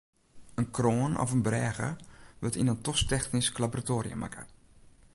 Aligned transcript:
In 0.61 0.71
kroan 0.75 1.13
of 1.21 1.29
in 1.35 1.41
brêge 1.47 1.89
wurdt 2.39 2.59
yn 2.61 2.71
in 2.73 2.83
tosktechnysk 2.85 3.55
laboratoarium 3.63 4.19
makke. 4.23 4.43